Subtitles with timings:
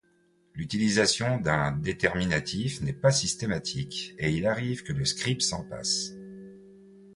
[0.55, 6.13] L'utilisation d'un déterminatif n'est pas systématique, et il arrive que le scribe s'en passe.